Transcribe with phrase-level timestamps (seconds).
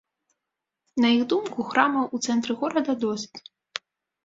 [1.05, 3.39] На іх думку, храмаў у цэнтры горада досыць.